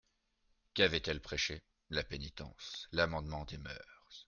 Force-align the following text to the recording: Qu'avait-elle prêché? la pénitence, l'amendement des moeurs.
Qu'avait-elle 0.73 1.21
prêché? 1.21 1.61
la 1.91 2.03
pénitence, 2.03 2.87
l'amendement 2.91 3.45
des 3.45 3.59
moeurs. 3.59 4.07